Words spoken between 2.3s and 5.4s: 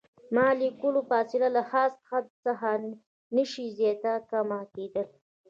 څخه نشي زیاته کمه کیدلی.